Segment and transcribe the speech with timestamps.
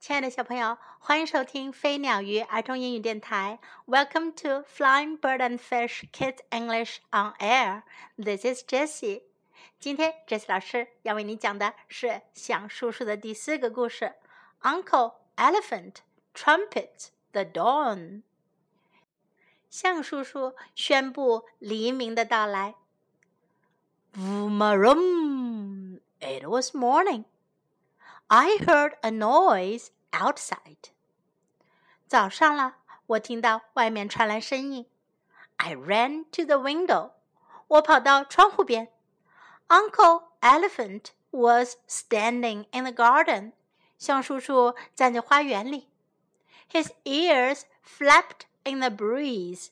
[0.00, 3.58] 亲爱的小朋友，欢迎收听飞鸟鱼儿童英语电台。
[3.86, 7.82] Welcome to Flying Bird and Fish Kids English on Air.
[8.16, 9.24] This is Jessie.
[9.78, 14.14] 今天 Jessie 老师要为你讲的是《象叔叔》的第四个故事，
[14.62, 15.96] 《Uncle Elephant
[16.34, 17.98] Trumpets the Dawn》。
[19.68, 22.76] 象叔叔宣布黎明的到来。
[24.14, 27.24] Vroom, it was morning.
[28.29, 30.91] I heard a noise outside.
[32.07, 32.77] 早上了，
[33.07, 34.85] 我听到外面传来声音。
[35.57, 37.11] I ran to the window.
[37.67, 38.91] 我跑到窗户边。
[39.67, 43.53] Uncle Elephant was standing in the garden.
[43.97, 45.89] 象叔叔站在花园里。
[46.71, 49.69] His ears flapped in the breeze.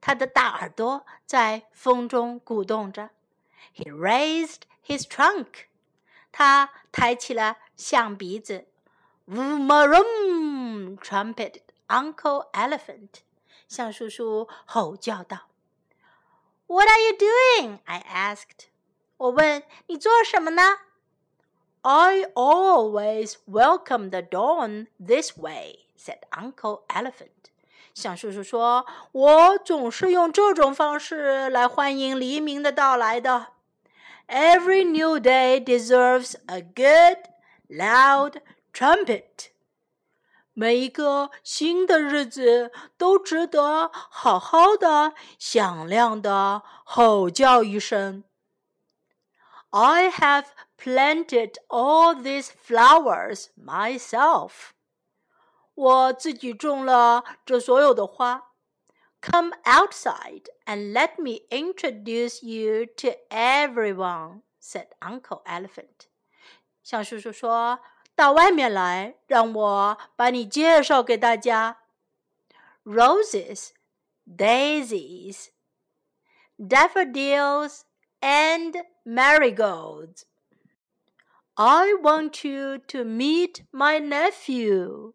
[0.00, 3.10] 他的大耳朵在风中鼓动着。
[3.74, 5.66] He raised his trunk.
[6.34, 8.66] 他抬起了象鼻子，
[9.26, 10.96] Vroom!
[10.98, 13.08] trumpeted Uncle Elephant，
[13.68, 15.48] 象叔叔吼叫道。
[16.66, 17.78] What are you doing?
[17.84, 18.68] I asked.
[19.16, 20.62] 我问你做什么呢？
[21.82, 27.30] I always welcome the dawn this way, said Uncle Elephant.
[27.92, 33.48] 象叔叔说：“我总是用这种方式来欢迎黎明的到来的。”
[34.28, 37.18] Every new day deserves a good,
[37.68, 38.40] loud
[38.72, 39.50] trumpet.
[40.52, 48.24] 每一个新的日子都值得好好的、响亮的吼叫一声。
[49.70, 54.70] I have planted all these flowers myself.
[55.74, 58.50] 我自己种了这所有的花。
[59.25, 66.09] Come outside and let me introduce you to everyone," said Uncle Elephant.
[66.83, 67.79] 象叔叔说
[68.15, 71.79] ：“到外面来，让我把你介绍给大家。”
[72.85, 73.71] Roses,
[74.27, 75.47] daisies,
[76.59, 77.81] daffodils,
[78.21, 80.25] and marigolds.
[81.55, 85.13] I want you to meet my nephew.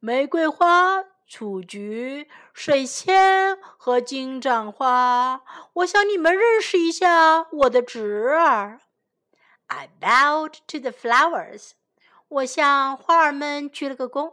[0.00, 5.42] 玫瑰花雏菊、水仙和金盏花，
[5.74, 8.80] 我向你们认识一下我的侄儿。
[9.66, 11.72] I bowed to the flowers.
[12.28, 14.32] 我向花儿们鞠了个躬。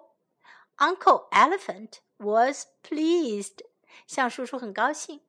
[0.77, 3.59] Uncle Elephant was pleased.
[4.07, 5.21] 象叔叔很高兴。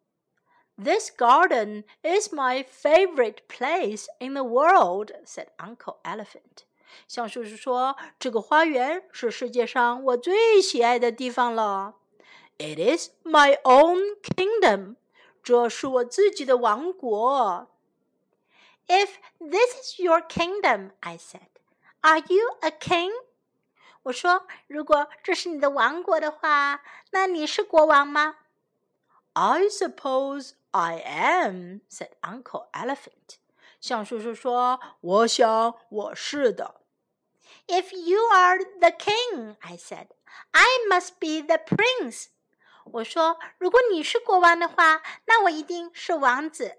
[0.76, 6.64] This garden is my favorite place in the world, said Uncle Elephant.
[7.07, 11.95] 象叔叔说：“这个花园是世界上我最喜爱的地方了。
[12.57, 14.97] It is my own kingdom，
[15.41, 17.67] 这是我自己的王国。
[18.87, 19.09] If
[19.39, 21.49] this is your kingdom, I said,
[22.01, 23.11] are you a king？
[24.03, 26.81] 我说，如果这是你的王国的话，
[27.11, 28.35] 那你是国王吗？
[29.33, 33.37] I suppose I am," said Uncle Elephant.
[33.79, 36.75] 象叔叔说：“我想我是的。””
[37.67, 40.07] If you are the king, I said,
[40.51, 42.27] I must be the prince.
[42.85, 46.77] 我说，如果你是国王的话，那我一定是王子。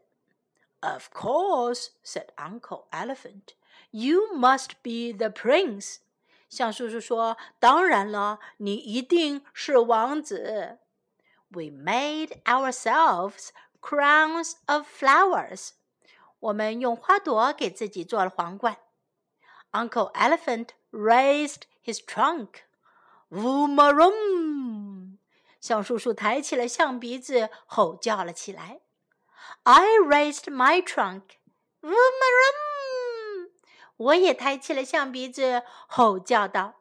[0.81, 3.55] Of course, said Uncle Elephant,
[3.91, 5.99] you must be the prince.
[6.49, 10.79] 象叔叔说：“当然了，你一定是王子。”
[11.53, 13.51] We made ourselves
[13.81, 15.71] crowns of flowers.
[16.41, 18.79] 我们用花朵给自己做了皇冠。
[19.75, 22.65] Uncle Elephant raised his trunk.
[23.31, 25.19] Voomarum!
[25.61, 28.81] 象叔叔抬起了象鼻子，吼叫了起来。
[29.63, 31.23] I raised my trunk.
[31.83, 33.51] Voomarum!
[33.97, 36.77] 我也抬起了象鼻子，吼叫道。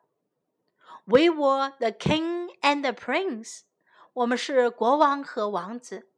[1.05, 3.61] We were the king and the prince.
[4.13, 6.09] 我们是国王和王子。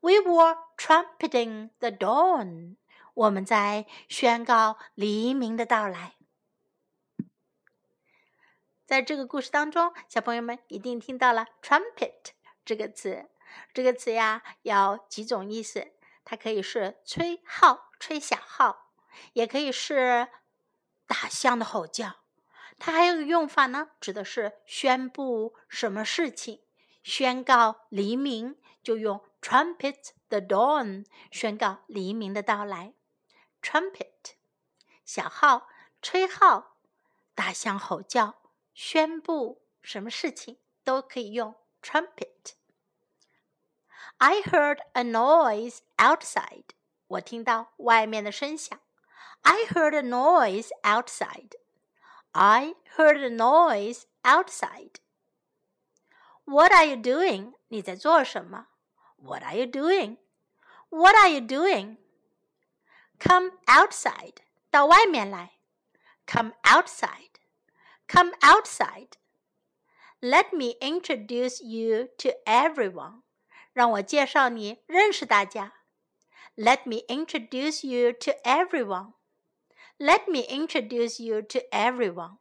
[0.00, 2.76] We were trumpeting the dawn.
[3.14, 6.14] 我们在宣告黎明的到来。
[8.87, 12.31] 在这个故事当中，小朋友们一定听到了 “trumpet”
[12.63, 13.29] 这个词。
[13.73, 15.91] 这个词呀，有几种意思。
[16.23, 18.93] 它可以是吹号、吹小号，
[19.33, 20.29] 也可以是
[21.05, 22.15] 大象的吼叫。
[22.79, 26.61] 它还有个用法呢，指的是宣布什么事情，
[27.03, 32.93] 宣告黎明，就用 “trumpet the dawn” 宣告黎明的到来。
[33.61, 34.35] trumpet
[35.03, 35.67] 小号、
[36.01, 36.77] 吹号、
[37.35, 38.37] 大象吼叫。
[38.76, 46.64] 宣布什么事情都可以用 trumpet。I heard a noise outside。
[47.06, 48.80] 我听到外面的声响。
[49.42, 51.52] I heard a noise outside。
[52.30, 54.94] I heard a noise outside.
[56.44, 57.54] What are you doing?
[57.68, 58.68] 你在做什么？
[59.16, 60.18] What are you doing?
[60.88, 61.96] What are you doing?
[63.18, 64.36] Come outside.
[64.70, 65.58] 到外面来。
[66.26, 67.30] Come outside.
[68.08, 69.16] Come outside.
[70.20, 73.22] Let me introduce you to everyone.
[73.72, 75.72] 让我介绍你认识大家。
[76.56, 79.14] Let me introduce you to everyone.
[79.98, 82.38] Let me introduce you to everyone.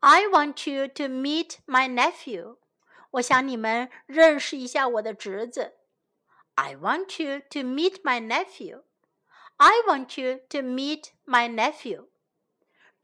[0.00, 2.56] I want you to meet my nephew.
[3.12, 5.74] 我想你们认识一下我的侄子。
[6.54, 8.82] I want you to meet my nephew.
[9.58, 12.08] I want you to meet my nephew.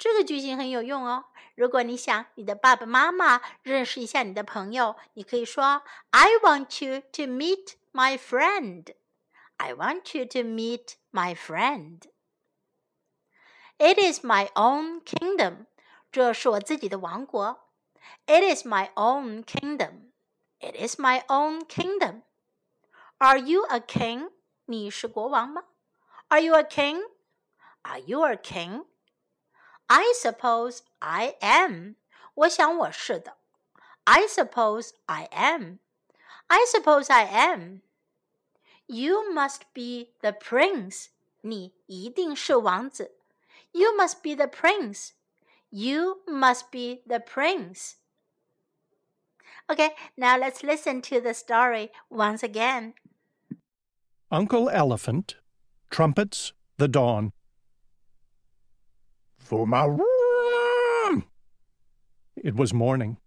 [0.03, 1.27] 这个句型很有用哦。
[1.55, 8.95] 如果你想你的爸爸妈妈认识一下你的朋友，你可以说 I want you to meet my friend.
[9.57, 12.03] I want you to meet my friend.
[13.79, 15.67] It is my own kingdom.
[16.13, 17.69] 这是我自己的王国。
[18.27, 20.13] It is my own kingdom.
[20.61, 22.23] It is my own kingdom.
[23.19, 24.31] Are you a king?
[24.67, 25.65] 你是国王吗？
[26.29, 27.01] Are you a king?
[27.83, 28.85] Are you a king?
[29.87, 31.97] I suppose I am.
[32.35, 33.37] 我想我是的。
[34.05, 35.79] I suppose I am.
[36.47, 37.83] I suppose I am.
[38.87, 41.09] You must be the prince.
[41.43, 43.17] 你一定是王子。
[43.73, 45.11] You must be the prince.
[45.71, 47.97] You must be the prince.
[49.71, 52.95] Okay, now let's listen to the story once again.
[54.31, 55.37] Uncle Elephant
[55.91, 57.33] trumpets the dawn.
[59.44, 61.26] Vroom!
[62.36, 63.18] It was morning.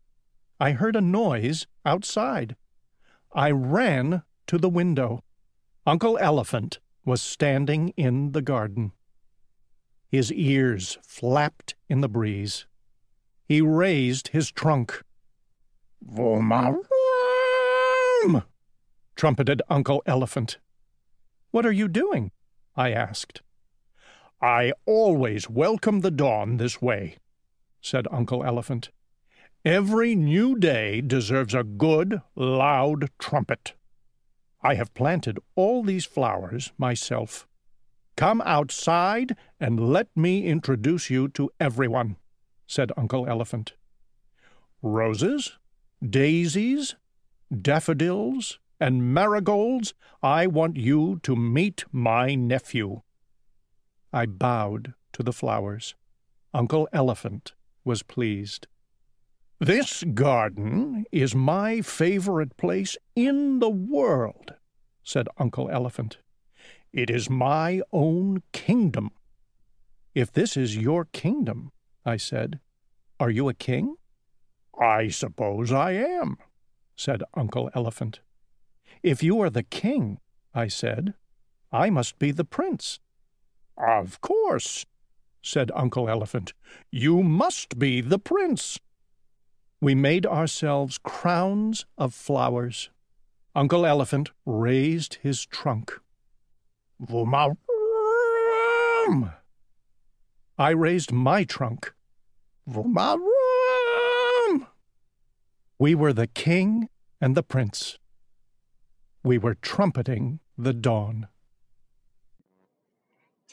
[0.59, 2.57] I heard a noise outside.
[3.35, 5.23] I ran to the window.
[5.87, 8.93] Uncle Elephant was standing in the garden.
[10.09, 12.67] His ears flapped in the breeze.
[13.45, 15.03] He raised his trunk.
[16.03, 16.83] Vroom!
[19.15, 20.59] trumpeted Uncle Elephant.
[21.51, 22.31] What are you doing?
[22.75, 23.43] I asked.
[24.41, 27.17] I always welcome the dawn this way,
[27.81, 28.91] said Uncle Elephant.
[29.65, 33.73] Every new day deserves a good, loud trumpet.
[34.63, 37.47] I have planted all these flowers myself.
[38.15, 42.17] Come outside and let me introduce you to everyone,
[42.67, 43.73] said Uncle Elephant.
[44.83, 45.59] Roses,
[46.07, 46.95] daisies,
[47.51, 53.01] daffodils, and marigolds, I want you to meet my nephew.
[54.17, 55.95] I bowed to the flowers.
[56.55, 57.53] Uncle Elephant
[57.85, 58.67] was pleased.
[59.61, 64.55] This garden is my favorite place in the world,
[65.03, 66.17] said Uncle Elephant.
[66.95, 69.11] It is my own kingdom.
[70.15, 71.73] If this is your kingdom,
[72.07, 72.61] I said,
[73.21, 73.97] are you a king?
[74.81, 76.39] I suppose I am,
[76.97, 78.21] said Uncle Elephant.
[79.03, 80.21] If you are the king,
[80.55, 81.13] I said,
[81.71, 82.99] I must be the prince.
[83.77, 84.87] Of course,
[85.43, 86.53] said Uncle Elephant.
[86.91, 88.79] You must be the prince.
[89.81, 92.91] We made ourselves crowns of flowers.
[93.55, 95.93] Uncle Elephant raised his trunk.
[97.01, 97.57] Vumarum!
[100.59, 101.93] I raised my trunk.
[102.69, 104.67] Vumarum!
[105.79, 106.89] We were the king
[107.21, 107.99] and the prince.
[109.23, 111.29] We were trumpeting the dawn.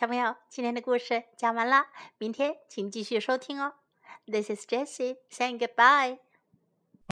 [0.04, 1.86] 小朋友，今天的故事讲完了，
[2.18, 3.76] 明天请继续收听哦。
[4.26, 6.20] This is Jessie saying goodbye.